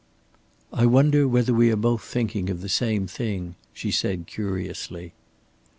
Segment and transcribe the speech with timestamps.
[0.73, 5.13] "I wonder whether we are both thinking of the same thing," she said, curiously.